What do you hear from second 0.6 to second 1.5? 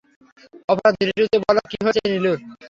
তারপর ধীরেসুস্থে